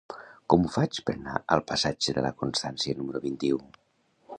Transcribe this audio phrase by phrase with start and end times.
[0.53, 3.63] Com ho faig per anar al passatge de la Constància número vint-i-u?